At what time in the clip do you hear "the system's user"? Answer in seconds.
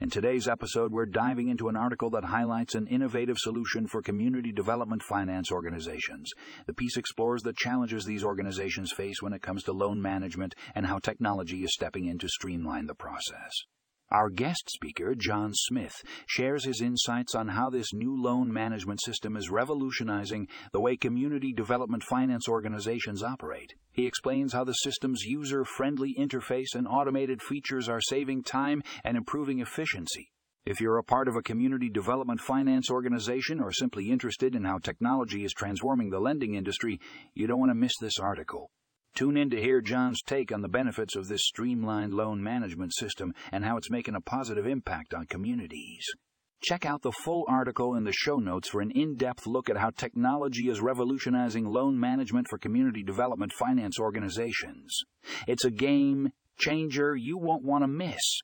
24.64-25.62